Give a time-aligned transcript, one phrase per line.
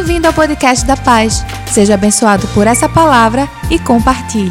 [0.00, 1.44] Bem-vindo ao podcast da Paz.
[1.74, 4.50] Seja abençoado por essa palavra e compartilhe.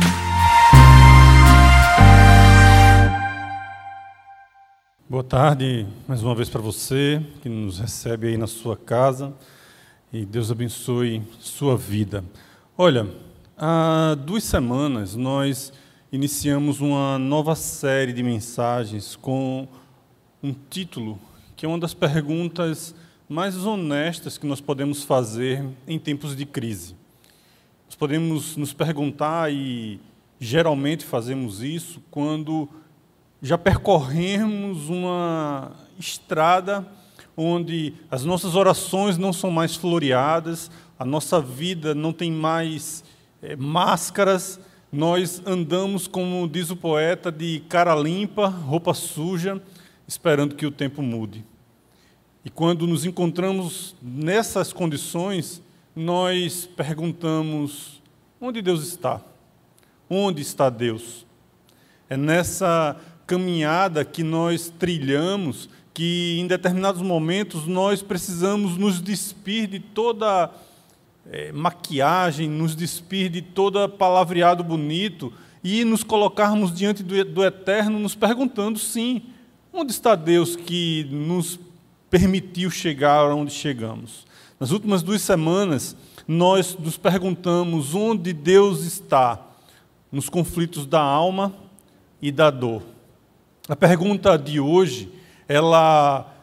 [5.10, 9.34] Boa tarde mais uma vez para você que nos recebe aí na sua casa
[10.14, 12.24] e Deus abençoe sua vida.
[12.78, 13.08] Olha,
[13.58, 15.74] há duas semanas nós
[16.12, 19.68] iniciamos uma nova série de mensagens com
[20.44, 21.20] um título
[21.56, 22.94] que é uma das perguntas
[23.30, 26.96] mais honestas que nós podemos fazer em tempos de crise.
[27.86, 30.00] Nós podemos nos perguntar, e
[30.40, 32.68] geralmente fazemos isso, quando
[33.40, 36.84] já percorremos uma estrada
[37.38, 43.04] onde as nossas orações não são mais floreadas, a nossa vida não tem mais
[43.44, 44.60] é, máscaras,
[44.92, 49.62] nós andamos, como diz o poeta, de cara limpa, roupa suja,
[50.08, 51.46] esperando que o tempo mude.
[52.50, 55.62] E quando nos encontramos nessas condições,
[55.96, 58.02] nós perguntamos:
[58.42, 59.22] onde Deus está?
[60.10, 61.28] Onde está Deus?
[62.10, 69.80] É nessa caminhada que nós trilhamos que, em determinados momentos, nós precisamos nos despir de
[69.80, 70.50] toda
[71.32, 75.32] é, maquiagem, nos despir de todo palavreado bonito
[75.64, 79.22] e nos colocarmos diante do, do Eterno, nos perguntando: sim,
[79.72, 81.60] onde está Deus que nos
[82.10, 84.26] permitiu chegar onde chegamos.
[84.60, 85.96] Nas últimas duas semanas,
[86.28, 89.40] nós nos perguntamos onde Deus está
[90.12, 91.54] nos conflitos da alma
[92.22, 92.84] e da dor.
[93.68, 95.12] A pergunta de hoje,
[95.48, 96.36] ela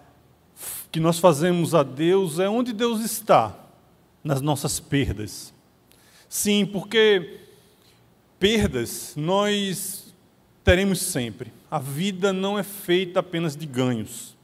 [0.90, 3.54] que nós fazemos a Deus é onde Deus está
[4.24, 5.52] nas nossas perdas.
[6.28, 7.40] Sim, porque
[8.38, 10.14] perdas nós
[10.64, 11.52] teremos sempre.
[11.70, 14.35] A vida não é feita apenas de ganhos.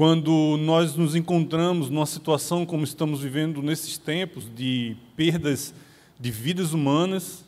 [0.00, 5.74] Quando nós nos encontramos numa situação como estamos vivendo nesses tempos, de perdas
[6.18, 7.44] de vidas humanas,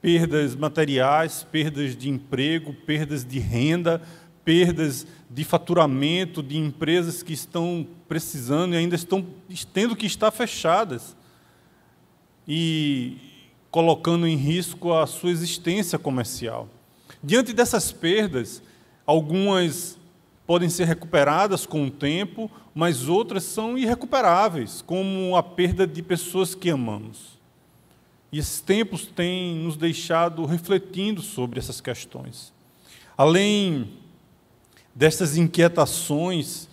[0.00, 4.00] perdas materiais, perdas de emprego, perdas de renda,
[4.44, 9.26] perdas de faturamento de empresas que estão precisando e ainda estão
[9.72, 11.16] tendo que estar fechadas
[12.46, 13.16] e
[13.68, 16.68] colocando em risco a sua existência comercial.
[17.20, 18.62] Diante dessas perdas,
[19.04, 19.98] algumas
[20.50, 26.56] podem ser recuperadas com o tempo, mas outras são irrecuperáveis, como a perda de pessoas
[26.56, 27.38] que amamos.
[28.32, 32.52] E esses tempos têm nos deixado refletindo sobre essas questões.
[33.16, 33.92] Além
[34.92, 36.68] destas inquietações,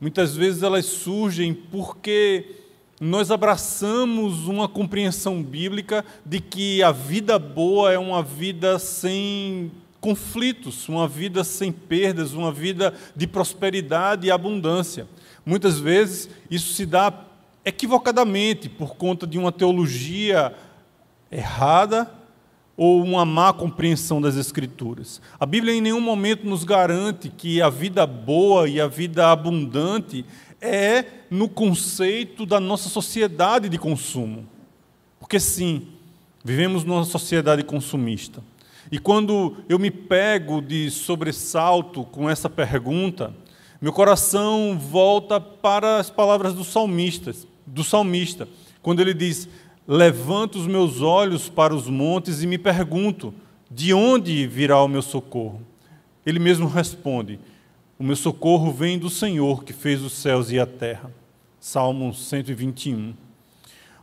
[0.00, 2.56] muitas vezes elas surgem porque
[3.00, 9.70] nós abraçamos uma compreensão bíblica de que a vida boa é uma vida sem
[10.02, 15.06] conflitos, uma vida sem perdas, uma vida de prosperidade e abundância.
[15.46, 17.24] Muitas vezes isso se dá
[17.64, 20.52] equivocadamente por conta de uma teologia
[21.30, 22.10] errada
[22.76, 25.22] ou uma má compreensão das Escrituras.
[25.38, 30.24] A Bíblia em nenhum momento nos garante que a vida boa e a vida abundante
[30.60, 34.48] é no conceito da nossa sociedade de consumo.
[35.20, 35.86] Porque, sim,
[36.44, 38.42] vivemos numa sociedade consumista.
[38.92, 43.34] E quando eu me pego de sobressalto com essa pergunta,
[43.80, 47.34] meu coração volta para as palavras do salmista,
[47.66, 48.46] do salmista,
[48.82, 49.48] quando ele diz:
[49.88, 53.32] "Levanto os meus olhos para os montes e me pergunto:
[53.70, 55.62] de onde virá o meu socorro?"
[56.26, 57.40] Ele mesmo responde:
[57.98, 61.10] "O meu socorro vem do Senhor que fez os céus e a terra."
[61.58, 63.14] Salmo 121.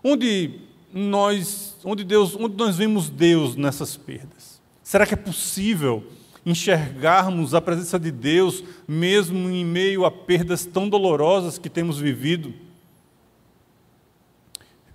[0.03, 0.61] Onde
[0.91, 4.58] nós, onde Deus, onde nós vemos Deus nessas perdas?
[4.89, 6.03] Será que é possível
[6.43, 12.51] enxergarmos a presença de Deus mesmo em meio a perdas tão dolorosas que temos vivido?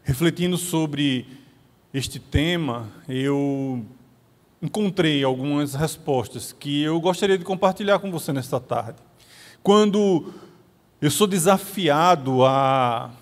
[0.02, 1.28] Refletindo sobre
[1.92, 3.86] este tema, eu
[4.60, 8.98] encontrei algumas respostas que eu gostaria de compartilhar com você nesta tarde.
[9.62, 10.34] Quando
[11.00, 13.12] eu sou desafiado a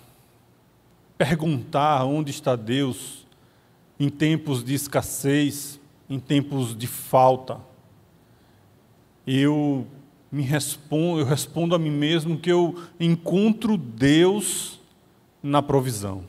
[1.18, 3.26] perguntar onde está Deus
[4.00, 5.81] em tempos de escassez,
[6.12, 7.58] em tempos de falta,
[9.26, 9.86] eu
[10.30, 14.78] me respondo, eu respondo a mim mesmo que eu encontro Deus
[15.42, 16.24] na provisão.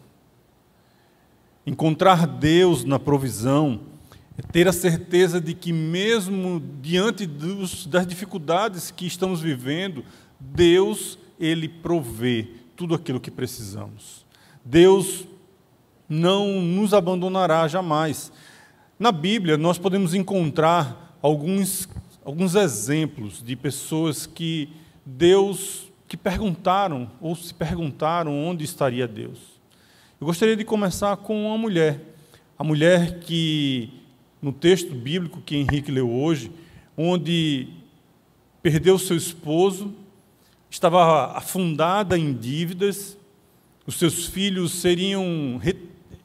[1.68, 3.81] Encontrar Deus na provisão
[4.38, 10.06] é ter a certeza de que mesmo diante dos, das dificuldades que estamos vivendo,
[10.39, 14.25] Deus ele provê tudo aquilo que precisamos.
[14.63, 15.27] Deus
[16.07, 18.31] não nos abandonará jamais.
[19.03, 21.89] Na Bíblia, nós podemos encontrar alguns,
[22.23, 24.69] alguns exemplos de pessoas que
[25.05, 29.39] Deus que perguntaram ou se perguntaram onde estaria Deus.
[30.21, 32.15] Eu gostaria de começar com uma mulher,
[32.57, 33.89] a mulher que
[34.41, 36.49] no texto bíblico que Henrique leu hoje,
[36.95, 37.67] onde
[38.61, 39.94] perdeu seu esposo,
[40.69, 43.17] estava afundada em dívidas,
[43.85, 45.59] os seus filhos seriam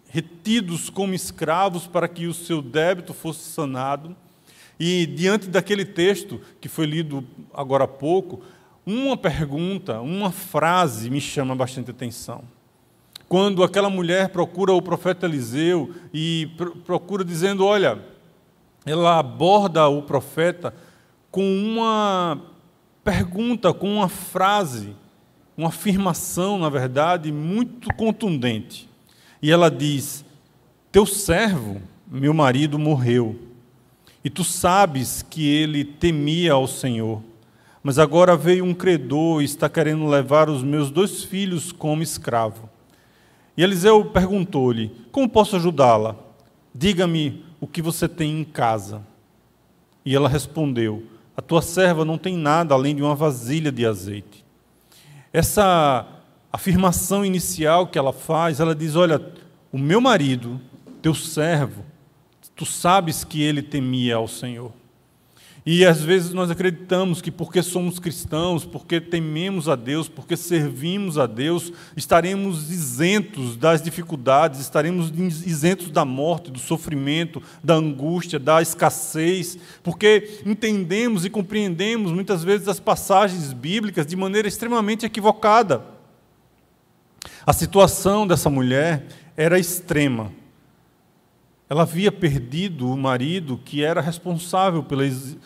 [0.09, 4.17] retidos como escravos para que o seu débito fosse sanado.
[4.81, 8.41] E diante daquele texto que foi lido agora há pouco,
[8.87, 12.43] uma pergunta, uma frase me chama bastante atenção.
[13.29, 16.49] Quando aquela mulher procura o profeta Eliseu e
[16.87, 17.99] procura dizendo: Olha,
[18.87, 20.73] ela aborda o profeta
[21.31, 22.41] com uma
[23.05, 24.97] pergunta, com uma frase,
[25.57, 28.88] uma afirmação, na verdade, muito contundente.
[29.41, 30.25] E ela diz:
[30.91, 33.39] Teu servo, meu marido, morreu,
[34.25, 37.23] e tu sabes que ele temia ao Senhor.
[37.83, 42.69] Mas agora veio um credor e está querendo levar os meus dois filhos como escravo.
[43.57, 46.17] E Eliseu perguntou-lhe: Como posso ajudá-la?
[46.75, 49.03] Diga-me o que você tem em casa.
[50.05, 51.05] E ela respondeu:
[51.37, 54.45] A tua serva não tem nada além de uma vasilha de azeite.
[55.33, 56.07] Essa
[56.53, 59.21] afirmação inicial que ela faz, ela diz: Olha,
[59.71, 60.61] o meu marido,
[61.03, 61.85] teu servo,
[62.57, 64.73] tu sabes que ele temia ao Senhor.
[65.71, 71.19] E às vezes nós acreditamos que porque somos cristãos, porque tememos a Deus, porque servimos
[71.19, 78.63] a Deus, estaremos isentos das dificuldades, estaremos isentos da morte, do sofrimento, da angústia, da
[78.63, 85.98] escassez, porque entendemos e compreendemos muitas vezes as passagens bíblicas de maneira extremamente equivocada.
[87.49, 90.31] A situação dessa mulher era extrema.
[91.67, 95.05] Ela havia perdido o marido que era responsável pela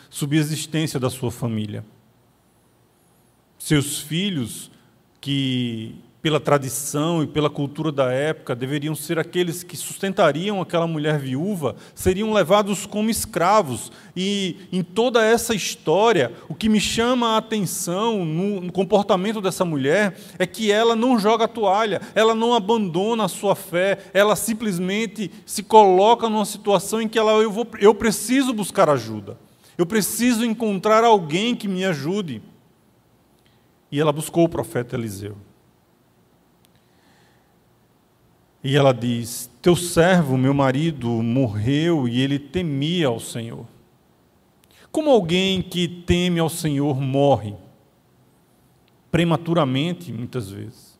[0.09, 1.85] subsistência da sua família.
[3.57, 4.69] Seus filhos,
[5.21, 11.19] que pela tradição e pela cultura da época, deveriam ser aqueles que sustentariam aquela mulher
[11.19, 13.91] viúva, seriam levados como escravos.
[14.15, 20.17] E em toda essa história, o que me chama a atenção no, comportamento dessa mulher
[20.39, 25.29] é que ela não joga a toalha, ela não abandona a sua fé, ela simplesmente
[25.45, 29.37] se coloca numa situação em que ela, eu, vou, eu preciso buscar ajuda,
[29.77, 32.41] eu preciso encontrar alguém que me ajude.
[33.91, 35.35] E ela buscou o profeta Eliseu.
[38.63, 43.65] E ela diz: Teu servo, meu marido, morreu e ele temia ao Senhor.
[44.91, 47.55] Como alguém que teme ao Senhor morre?
[49.11, 50.97] Prematuramente, muitas vezes.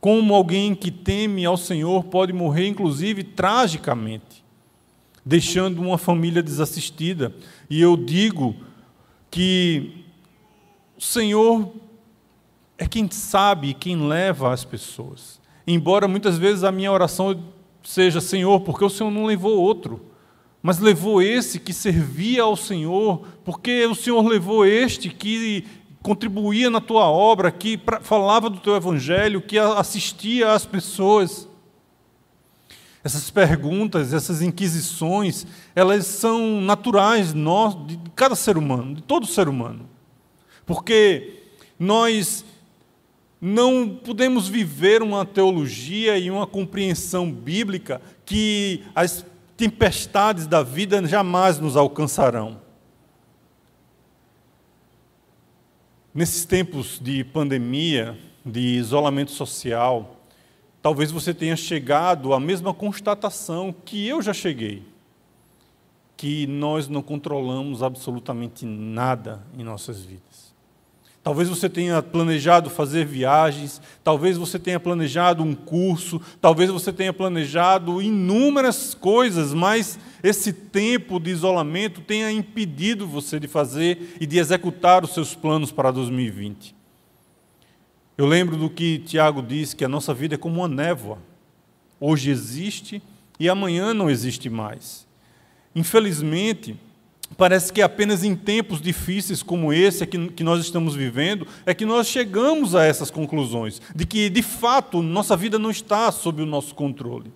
[0.00, 4.44] Como alguém que teme ao Senhor pode morrer, inclusive, tragicamente,
[5.24, 7.34] deixando uma família desassistida.
[7.68, 8.54] E eu digo
[9.30, 10.04] que
[10.96, 11.72] o Senhor
[12.76, 15.40] é quem sabe, quem leva as pessoas.
[15.70, 17.44] Embora muitas vezes a minha oração
[17.84, 20.00] seja: Senhor, porque o Senhor não levou outro?
[20.62, 25.66] Mas levou esse que servia ao Senhor, porque o Senhor levou este que
[26.02, 31.46] contribuía na tua obra, que falava do teu evangelho, que assistia às pessoas.
[33.04, 37.34] Essas perguntas, essas inquisições, elas são naturais
[37.86, 39.88] de cada ser humano, de todo ser humano.
[40.64, 41.42] Porque
[41.78, 42.44] nós
[43.40, 49.24] não podemos viver uma teologia e uma compreensão bíblica que as
[49.56, 52.60] tempestades da vida jamais nos alcançarão.
[56.12, 60.16] Nesses tempos de pandemia, de isolamento social,
[60.82, 64.82] talvez você tenha chegado à mesma constatação que eu já cheguei,
[66.16, 70.27] que nós não controlamos absolutamente nada em nossas vidas.
[71.22, 77.12] Talvez você tenha planejado fazer viagens, talvez você tenha planejado um curso, talvez você tenha
[77.12, 84.38] planejado inúmeras coisas, mas esse tempo de isolamento tenha impedido você de fazer e de
[84.38, 86.74] executar os seus planos para 2020.
[88.16, 91.18] Eu lembro do que Tiago disse, que a nossa vida é como uma névoa.
[92.00, 93.02] Hoje existe
[93.38, 95.06] e amanhã não existe mais.
[95.74, 96.76] Infelizmente,
[97.36, 101.84] Parece que apenas em tempos difíceis como esse que, que nós estamos vivendo é que
[101.84, 106.46] nós chegamos a essas conclusões, de que, de fato, nossa vida não está sob o
[106.46, 107.32] nosso controle.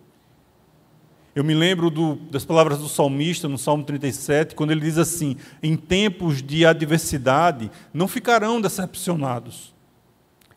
[1.35, 5.37] Eu me lembro do, das palavras do salmista no Salmo 37, quando ele diz assim:
[5.63, 9.73] Em tempos de adversidade não ficarão decepcionados,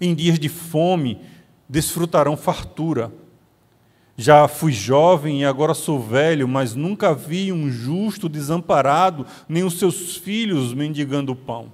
[0.02, 1.22] em dias de fome
[1.70, 3.12] desfrutarão fartura.
[4.18, 9.78] Já fui jovem e agora sou velho, mas nunca vi um justo desamparado, nem os
[9.78, 11.72] seus filhos mendigando pão.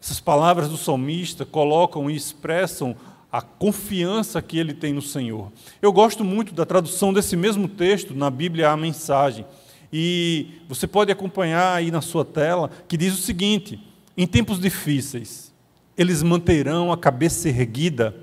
[0.00, 2.96] Essas palavras do salmista colocam e expressam
[3.32, 5.50] a confiança que ele tem no Senhor.
[5.80, 9.44] Eu gosto muito da tradução desse mesmo texto na Bíblia, a mensagem.
[9.92, 13.80] E você pode acompanhar aí na sua tela, que diz o seguinte:
[14.16, 15.52] em tempos difíceis,
[15.96, 18.14] eles manterão a cabeça erguida,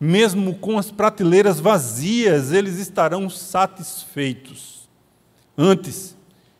[0.00, 4.88] mesmo com as prateleiras vazias, eles estarão satisfeitos.
[5.56, 6.16] Antes,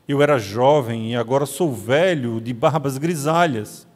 [0.08, 3.86] eu era jovem e agora sou velho, de barbas grisalhas,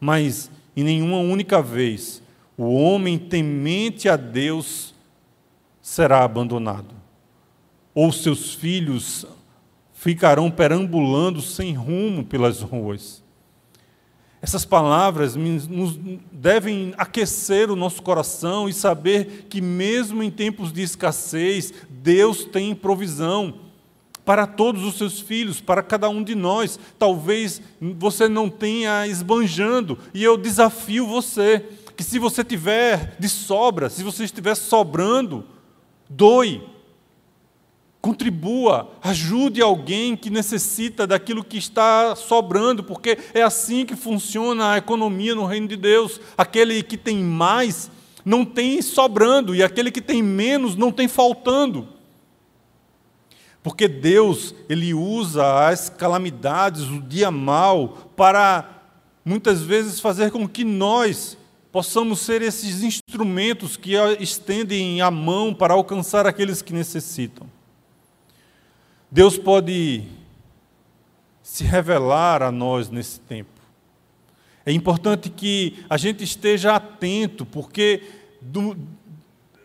[0.00, 2.22] mas em nenhuma única vez
[2.56, 4.94] o homem temente a Deus
[5.80, 6.94] será abandonado,
[7.94, 9.26] ou seus filhos
[9.92, 13.23] ficarão perambulando sem rumo pelas ruas.
[14.44, 15.98] Essas palavras nos
[16.30, 22.74] devem aquecer o nosso coração e saber que, mesmo em tempos de escassez, Deus tem
[22.74, 23.54] provisão
[24.22, 26.78] para todos os seus filhos, para cada um de nós.
[26.98, 31.64] Talvez você não tenha esbanjando, e eu desafio você
[31.96, 35.42] que se você tiver de sobra, se você estiver sobrando,
[36.06, 36.62] doe,
[38.04, 44.76] contribua, ajude alguém que necessita daquilo que está sobrando, porque é assim que funciona a
[44.76, 46.20] economia no reino de Deus.
[46.36, 47.90] Aquele que tem mais
[48.22, 51.88] não tem sobrando, e aquele que tem menos não tem faltando.
[53.62, 58.82] Porque Deus, ele usa as calamidades, o dia mal, para
[59.24, 61.38] muitas vezes fazer com que nós
[61.72, 67.53] possamos ser esses instrumentos que estendem a mão para alcançar aqueles que necessitam.
[69.14, 70.02] Deus pode
[71.40, 73.60] se revelar a nós nesse tempo.
[74.66, 78.02] É importante que a gente esteja atento, porque
[78.40, 78.76] do,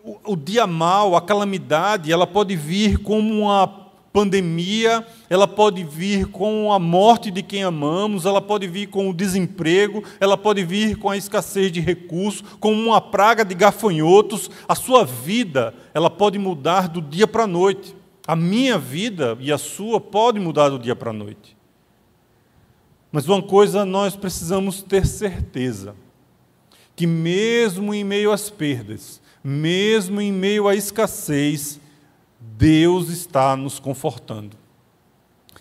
[0.03, 3.67] o, o dia mal, a calamidade, ela pode vir como uma
[4.13, 9.13] pandemia, ela pode vir com a morte de quem amamos, ela pode vir com o
[9.15, 14.47] desemprego, ela pode vir com a escassez de recursos, com uma praga de gafanhotos.
[14.67, 17.97] A sua vida, ela pode mudar do dia para a noite.
[18.29, 21.57] A minha vida e a sua pode mudar do dia para a noite.
[23.11, 25.95] Mas uma coisa nós precisamos ter certeza:
[26.95, 31.79] que mesmo em meio às perdas, mesmo em meio à escassez,
[32.39, 34.55] Deus está nos confortando.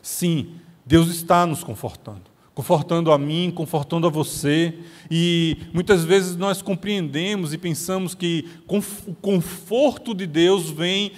[0.03, 2.25] Sim, Deus está nos confortando.
[2.55, 4.79] Confortando a mim, confortando a você.
[5.11, 11.13] E muitas vezes nós compreendemos e pensamos que o conforto de Deus vem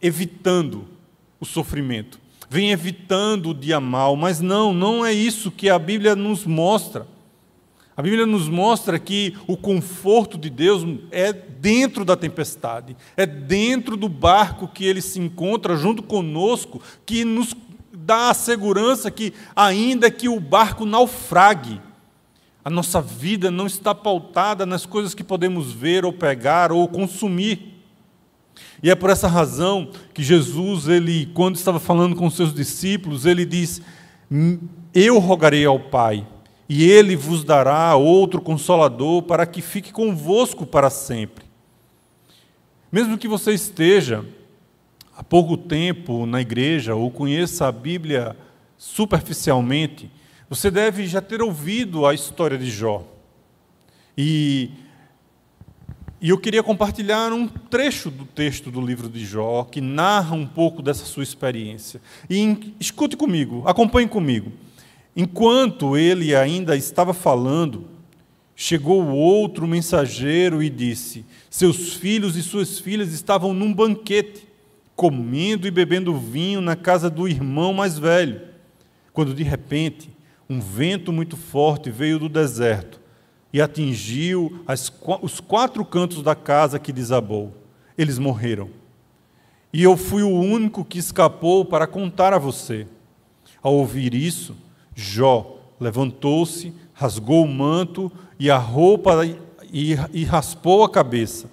[0.00, 0.91] evitando
[1.42, 6.14] o sofrimento, vem evitando o dia mal, mas não, não é isso que a Bíblia
[6.14, 7.04] nos mostra.
[7.96, 13.96] A Bíblia nos mostra que o conforto de Deus é dentro da tempestade, é dentro
[13.96, 17.56] do barco que ele se encontra junto conosco, que nos
[17.92, 21.80] dá a segurança que, ainda que o barco naufrague,
[22.64, 27.71] a nossa vida não está pautada nas coisas que podemos ver ou pegar ou consumir.
[28.82, 33.24] E é por essa razão que Jesus, ele, quando estava falando com os seus discípulos,
[33.24, 33.80] ele diz:
[34.92, 36.26] Eu rogarei ao Pai
[36.68, 41.44] e ele vos dará outro consolador para que fique convosco para sempre.
[42.90, 44.24] Mesmo que você esteja
[45.16, 48.36] há pouco tempo na igreja ou conheça a Bíblia
[48.76, 50.10] superficialmente,
[50.48, 53.06] você deve já ter ouvido a história de Jó.
[54.18, 54.70] E,
[56.22, 60.46] e eu queria compartilhar um trecho do texto do livro de Jó que narra um
[60.46, 62.00] pouco dessa sua experiência.
[62.30, 64.52] E escute comigo, acompanhe comigo.
[65.16, 67.88] Enquanto ele ainda estava falando,
[68.54, 74.46] chegou outro mensageiro e disse: Seus filhos e suas filhas estavam num banquete,
[74.94, 78.42] comendo e bebendo vinho na casa do irmão mais velho,
[79.12, 80.08] quando de repente
[80.48, 83.01] um vento muito forte veio do deserto
[83.52, 87.52] e atingiu as, os quatro cantos da casa que desabou.
[87.96, 88.70] Eles morreram.
[89.72, 92.86] E eu fui o único que escapou para contar a você.
[93.62, 94.56] Ao ouvir isso,
[94.94, 99.26] Jó levantou-se, rasgou o manto e a roupa
[99.72, 101.50] e, e raspou a cabeça.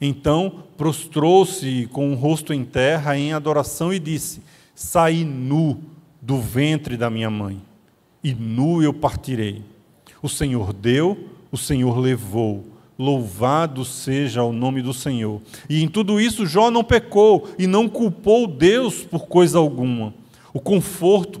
[0.00, 4.42] Então prostrou-se com o rosto em terra em adoração e disse:
[4.74, 5.80] Saí nu
[6.22, 7.60] do ventre da minha mãe,
[8.22, 9.62] e nu eu partirei.
[10.22, 12.66] O Senhor deu, o Senhor levou.
[12.98, 15.40] Louvado seja o nome do Senhor.
[15.68, 20.12] E em tudo isso Jó não pecou e não culpou Deus por coisa alguma.
[20.52, 21.40] O conforto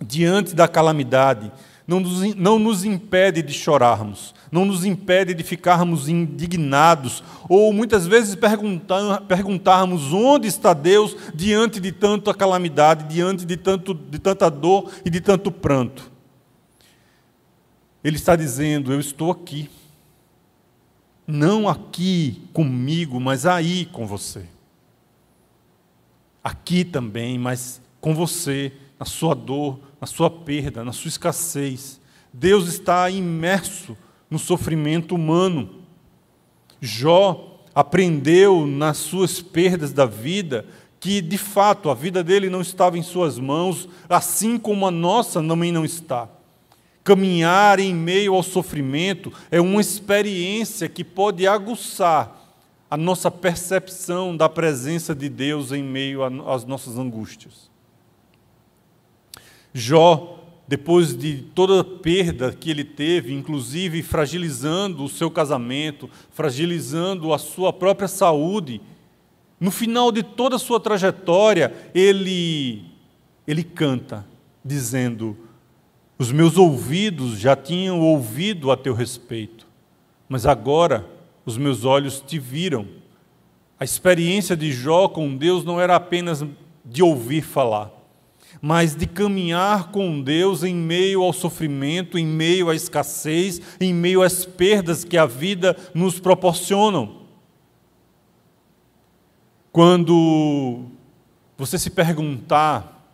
[0.00, 1.50] diante da calamidade,
[1.86, 8.06] não nos, não nos impede de chorarmos, não nos impede de ficarmos indignados, ou muitas
[8.06, 14.48] vezes perguntar, perguntarmos onde está Deus diante de tanta calamidade, diante de, tanto, de tanta
[14.48, 16.13] dor e de tanto pranto.
[18.04, 19.70] Ele está dizendo: Eu estou aqui.
[21.26, 24.44] Não aqui comigo, mas aí com você.
[26.42, 28.70] Aqui também, mas com você,
[29.00, 31.98] na sua dor, na sua perda, na sua escassez.
[32.30, 33.96] Deus está imerso
[34.28, 35.82] no sofrimento humano.
[36.82, 40.66] Jó aprendeu nas suas perdas da vida
[41.00, 45.42] que, de fato, a vida dele não estava em suas mãos, assim como a nossa
[45.42, 46.28] também não está.
[47.04, 52.40] Caminhar em meio ao sofrimento é uma experiência que pode aguçar
[52.90, 57.70] a nossa percepção da presença de Deus em meio às nossas angústias.
[59.74, 67.34] Jó, depois de toda a perda que ele teve, inclusive fragilizando o seu casamento, fragilizando
[67.34, 68.80] a sua própria saúde,
[69.60, 72.84] no final de toda a sua trajetória, ele
[73.46, 74.26] ele canta
[74.64, 75.36] dizendo:
[76.18, 79.66] os meus ouvidos já tinham ouvido a teu respeito,
[80.28, 81.06] mas agora
[81.44, 82.86] os meus olhos te viram.
[83.78, 86.44] A experiência de Jó com Deus não era apenas
[86.84, 87.90] de ouvir falar,
[88.62, 94.22] mas de caminhar com Deus em meio ao sofrimento, em meio à escassez, em meio
[94.22, 97.22] às perdas que a vida nos proporcionam.
[99.72, 100.84] Quando
[101.58, 103.04] você se perguntar: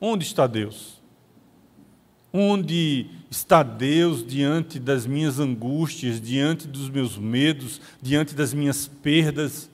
[0.00, 0.99] onde está Deus?
[2.32, 9.68] Onde está Deus diante das minhas angústias, diante dos meus medos, diante das minhas perdas?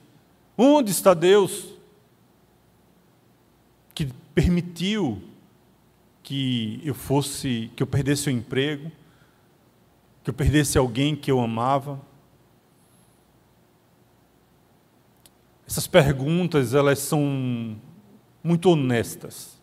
[0.57, 1.65] Onde está Deus
[3.93, 5.21] que permitiu
[6.23, 8.91] que eu fosse, que eu perdesse o emprego,
[10.23, 12.01] que eu perdesse alguém que eu amava?
[15.67, 17.77] Essas perguntas, elas são
[18.43, 19.56] muito honestas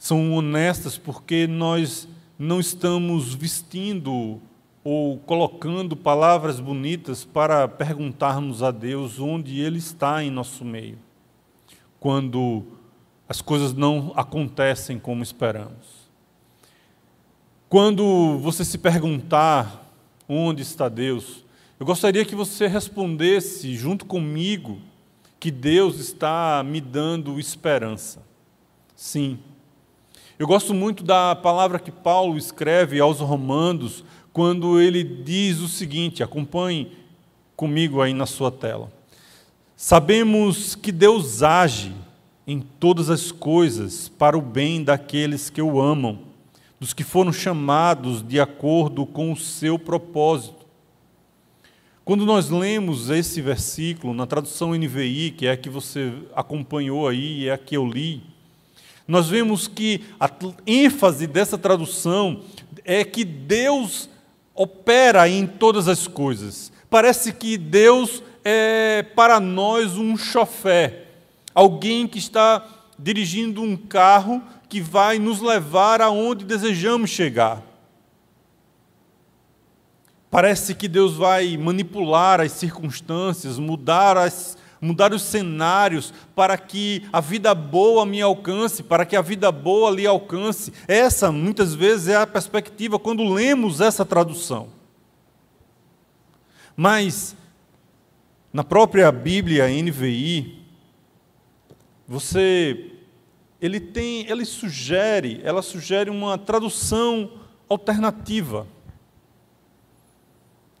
[0.00, 4.40] são honestas porque nós não estamos vestindo
[4.82, 10.96] ou colocando palavras bonitas para perguntarmos a Deus onde Ele está em nosso meio,
[12.00, 12.64] quando
[13.28, 16.08] as coisas não acontecem como esperamos.
[17.68, 19.86] Quando você se perguntar
[20.26, 21.44] onde está Deus,
[21.78, 24.80] eu gostaria que você respondesse junto comigo
[25.38, 28.22] que Deus está me dando esperança.
[28.96, 29.38] Sim,
[30.40, 36.22] eu gosto muito da palavra que Paulo escreve aos Romanos, quando ele diz o seguinte:
[36.22, 36.92] acompanhe
[37.54, 38.90] comigo aí na sua tela.
[39.76, 41.94] Sabemos que Deus age
[42.46, 46.20] em todas as coisas para o bem daqueles que o amam,
[46.80, 50.64] dos que foram chamados de acordo com o seu propósito.
[52.02, 57.46] Quando nós lemos esse versículo na tradução NVI, que é a que você acompanhou aí,
[57.46, 58.29] é a que eu li,
[59.10, 60.30] nós vemos que a
[60.64, 62.44] ênfase dessa tradução
[62.84, 64.08] é que Deus
[64.54, 66.70] opera em todas as coisas.
[66.88, 71.06] Parece que Deus é para nós um chofé,
[71.52, 72.64] alguém que está
[72.96, 77.60] dirigindo um carro que vai nos levar aonde desejamos chegar.
[80.30, 87.20] Parece que Deus vai manipular as circunstâncias, mudar as mudar os cenários para que a
[87.20, 90.72] vida boa me alcance, para que a vida boa lhe alcance.
[90.88, 94.68] Essa, muitas vezes, é a perspectiva quando lemos essa tradução.
[96.76, 97.36] Mas,
[98.52, 100.64] na própria Bíblia NVI,
[102.08, 102.90] você
[103.60, 107.32] ele tem, ele sugere, ela sugere uma tradução
[107.68, 108.66] alternativa.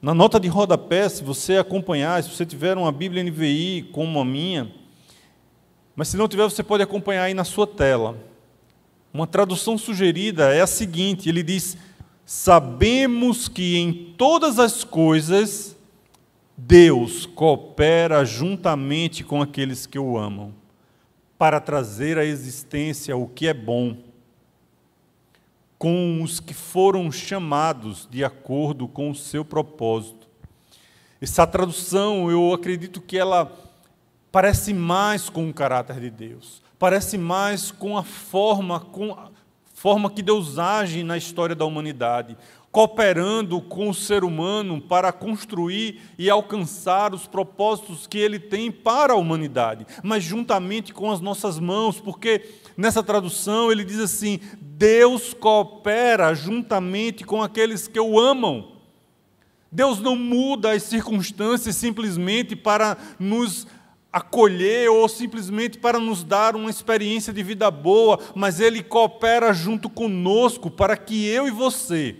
[0.02, 4.24] Na nota de rodapé, se você acompanhar, se você tiver uma Bíblia NVI como a
[4.24, 4.72] minha,
[5.94, 8.16] mas se não tiver, você pode acompanhar aí na sua tela.
[9.12, 11.76] Uma tradução sugerida é a seguinte: ele diz:
[12.24, 15.76] Sabemos que em todas as coisas
[16.56, 20.54] Deus coopera juntamente com aqueles que o amam,
[21.36, 23.96] para trazer à existência o que é bom
[25.80, 30.28] com os que foram chamados de acordo com o seu propósito.
[31.18, 33.50] Essa tradução, eu acredito que ela
[34.30, 39.30] parece mais com o caráter de Deus, parece mais com a forma, com a
[39.72, 42.36] forma que Deus age na história da humanidade,
[42.72, 49.12] cooperando com o ser humano para construir e alcançar os propósitos que ele tem para
[49.12, 52.42] a humanidade, mas juntamente com as nossas mãos, porque
[52.76, 58.72] nessa tradução ele diz assim: Deus coopera juntamente com aqueles que o amam.
[59.72, 63.66] Deus não muda as circunstâncias simplesmente para nos
[64.12, 69.88] acolher ou simplesmente para nos dar uma experiência de vida boa, mas Ele coopera junto
[69.88, 72.16] conosco para que eu e você,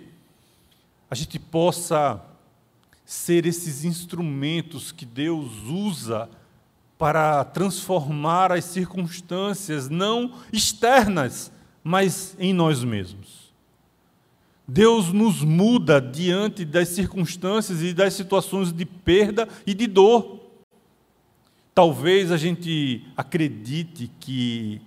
[1.11, 2.23] a gente possa
[3.05, 6.31] ser esses instrumentos que Deus usa
[6.97, 11.51] para transformar as circunstâncias, não externas,
[11.83, 13.51] mas em nós mesmos.
[14.69, 20.39] Deus nos muda diante das circunstâncias e das situações de perda e de dor.
[21.75, 24.81] Talvez a gente acredite que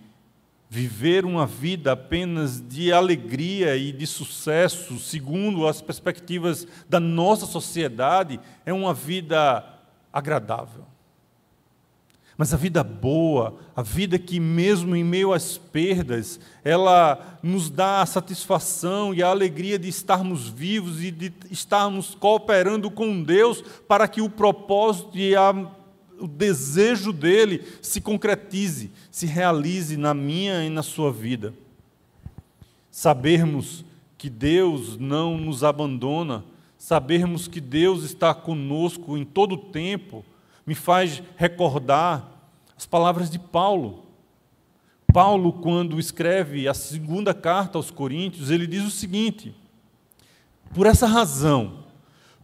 [0.74, 8.40] viver uma vida apenas de alegria e de sucesso, segundo as perspectivas da nossa sociedade,
[8.66, 9.64] é uma vida
[10.12, 10.84] agradável.
[12.36, 18.02] Mas a vida boa, a vida que, mesmo em meio às perdas, ela nos dá
[18.02, 24.08] a satisfação e a alegria de estarmos vivos e de estarmos cooperando com Deus para
[24.08, 25.54] que o propósito e a
[26.24, 31.54] o desejo dele se concretize, se realize na minha e na sua vida.
[32.90, 33.84] Sabermos
[34.18, 36.46] que Deus não nos abandona,
[36.78, 40.24] sabermos que Deus está conosco em todo o tempo,
[40.66, 42.26] me faz recordar
[42.78, 44.06] as palavras de Paulo.
[45.12, 49.54] Paulo, quando escreve a segunda carta aos Coríntios, ele diz o seguinte:
[50.74, 51.83] Por essa razão,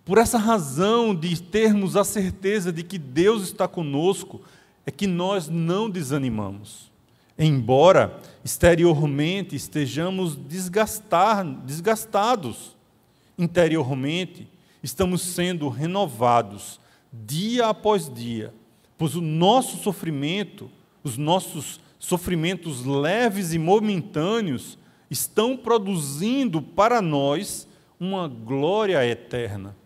[0.09, 4.41] por essa razão de termos a certeza de que Deus está conosco,
[4.83, 6.91] é que nós não desanimamos.
[7.37, 12.75] Embora exteriormente estejamos desgastar, desgastados,
[13.37, 14.47] interiormente
[14.81, 16.79] estamos sendo renovados
[17.13, 18.51] dia após dia,
[18.97, 20.71] pois o nosso sofrimento,
[21.03, 24.75] os nossos sofrimentos leves e momentâneos,
[25.07, 27.67] estão produzindo para nós
[27.99, 29.77] uma glória eterna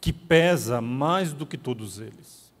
[0.00, 2.52] que pesa mais do que todos eles.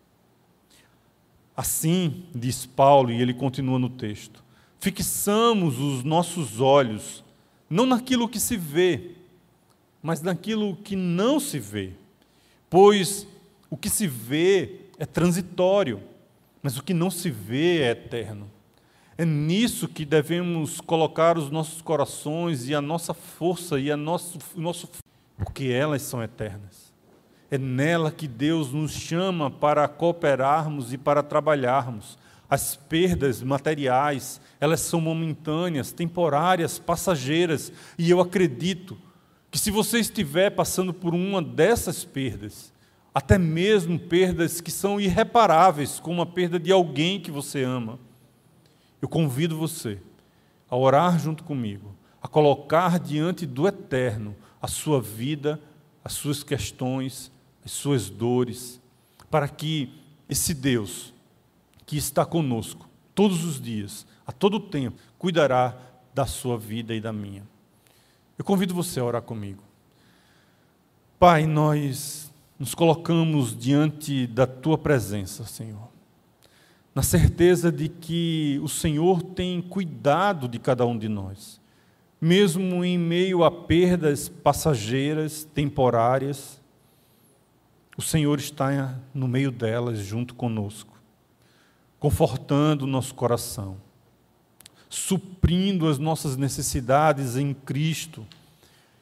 [1.56, 4.44] Assim, diz Paulo, e ele continua no texto:
[4.78, 7.24] fixamos os nossos olhos
[7.68, 9.12] não naquilo que se vê,
[10.02, 11.92] mas naquilo que não se vê.
[12.70, 13.26] Pois
[13.70, 16.02] o que se vê é transitório,
[16.62, 18.50] mas o que não se vê é eterno.
[19.16, 24.38] É nisso que devemos colocar os nossos corações e a nossa força e a nosso,
[24.54, 24.88] o nosso
[25.36, 26.87] porque elas são eternas.
[27.50, 32.18] É nela que Deus nos chama para cooperarmos e para trabalharmos.
[32.48, 38.96] As perdas materiais, elas são momentâneas, temporárias, passageiras, e eu acredito
[39.50, 42.72] que se você estiver passando por uma dessas perdas,
[43.14, 47.98] até mesmo perdas que são irreparáveis, como a perda de alguém que você ama,
[49.00, 49.98] eu convido você
[50.68, 55.60] a orar junto comigo, a colocar diante do Eterno a sua vida,
[56.04, 57.30] as suas questões,
[57.68, 58.80] as suas dores,
[59.30, 59.92] para que
[60.26, 61.12] esse Deus
[61.84, 65.76] que está conosco todos os dias, a todo tempo, cuidará
[66.14, 67.46] da sua vida e da minha.
[68.38, 69.62] Eu convido você a orar comigo.
[71.18, 75.88] Pai, nós nos colocamos diante da tua presença, Senhor,
[76.94, 81.60] na certeza de que o Senhor tem cuidado de cada um de nós,
[82.18, 86.57] mesmo em meio a perdas passageiras, temporárias,
[87.98, 90.96] o Senhor está no meio delas, junto conosco,
[91.98, 93.76] confortando o nosso coração,
[94.88, 98.24] suprindo as nossas necessidades em Cristo.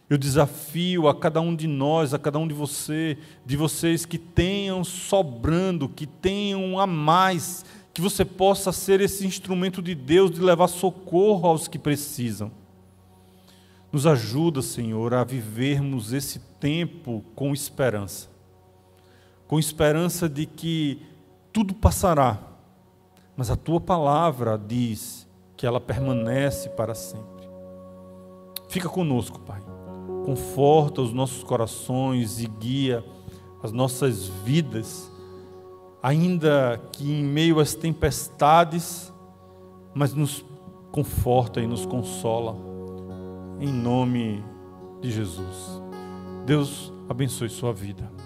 [0.08, 4.16] Eu desafio a cada um de nós, a cada um de você, de vocês que
[4.16, 10.40] tenham sobrando, que tenham a mais, que você possa ser esse instrumento de Deus de
[10.40, 12.50] levar socorro aos que precisam.
[13.92, 18.34] Nos ajuda, Senhor, a vivermos esse tempo com esperança
[19.46, 21.02] com esperança de que
[21.52, 22.38] tudo passará,
[23.36, 27.48] mas a tua palavra diz que ela permanece para sempre.
[28.68, 29.62] Fica conosco, Pai.
[30.24, 33.04] Conforta os nossos corações e guia
[33.62, 35.10] as nossas vidas,
[36.02, 39.12] ainda que em meio às tempestades,
[39.94, 40.44] mas nos
[40.92, 42.56] conforta e nos consola.
[43.60, 44.44] Em nome
[45.00, 45.80] de Jesus.
[46.44, 48.25] Deus abençoe sua vida